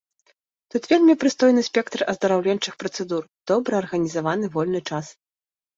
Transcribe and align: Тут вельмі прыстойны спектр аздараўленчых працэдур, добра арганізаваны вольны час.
Тут 0.75 0.87
вельмі 0.91 1.13
прыстойны 1.25 1.61
спектр 1.69 1.99
аздараўленчых 2.15 2.73
працэдур, 2.83 3.23
добра 3.53 3.73
арганізаваны 3.85 4.45
вольны 4.59 4.81
час. 4.91 5.05